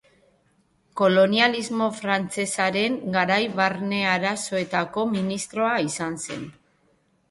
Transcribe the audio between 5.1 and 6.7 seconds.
ministroa izan zen.